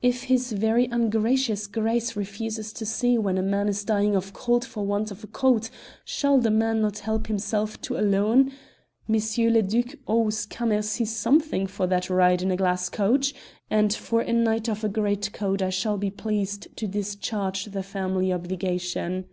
If 0.00 0.22
his 0.22 0.52
very 0.52 0.86
ungracious 0.86 1.66
Grace 1.66 2.16
refuses 2.16 2.72
to 2.72 2.86
see 2.86 3.18
when 3.18 3.36
a 3.36 3.42
man 3.42 3.68
is 3.68 3.84
dying 3.84 4.16
of 4.16 4.32
cold 4.32 4.64
for 4.64 4.86
want 4.86 5.10
of 5.10 5.22
a 5.22 5.26
coat, 5.26 5.68
shall 6.02 6.38
the 6.38 6.50
man 6.50 6.80
not 6.80 7.00
help 7.00 7.26
himself 7.26 7.78
to 7.82 7.98
a 7.98 8.00
loan? 8.00 8.50
M. 9.06 9.20
le 9.52 9.60
Duc 9.60 9.94
owes 10.08 10.46
Cammercy 10.46 11.04
something 11.06 11.66
for 11.66 11.86
that 11.88 12.08
ride 12.08 12.40
in 12.40 12.50
a 12.50 12.56
glass 12.56 12.88
coach, 12.88 13.34
and 13.68 13.92
for 13.92 14.22
a 14.22 14.32
night 14.32 14.66
of 14.66 14.82
a 14.82 14.88
greatcoat 14.88 15.60
I 15.60 15.68
shall 15.68 15.98
be 15.98 16.08
pleased 16.10 16.74
to 16.78 16.86
discharge 16.86 17.66
the 17.66 17.82
family 17.82 18.32
obligation." 18.32 19.26